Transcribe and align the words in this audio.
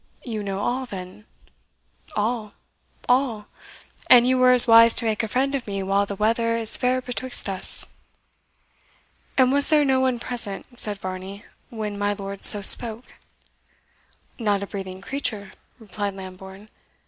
You 0.23 0.41
know 0.41 0.57
all, 0.57 0.87
then?" 0.87 1.27
"All 2.15 2.55
all; 3.07 3.45
and 4.09 4.27
you 4.27 4.39
were 4.39 4.51
as 4.51 4.65
wise 4.65 4.95
to 4.95 5.05
make 5.05 5.21
a 5.21 5.27
friend 5.27 5.53
of 5.53 5.67
me 5.67 5.83
while 5.83 6.07
the 6.07 6.15
weather 6.15 6.57
is 6.57 6.75
fair 6.75 7.01
betwixt 7.03 7.47
us." 7.47 7.85
"And 9.37 9.51
was 9.51 9.69
there 9.69 9.85
no 9.85 9.99
one 9.99 10.17
present," 10.17 10.79
said 10.79 10.97
Varney, 10.97 11.45
"when 11.69 11.99
my 11.99 12.13
lord 12.13 12.43
so 12.45 12.63
spoke?" 12.63 13.13
"Not 14.39 14.63
a 14.63 14.65
breathing 14.65 15.01
creature," 15.01 15.51
replied 15.77 16.15
Lambourne. 16.15 16.69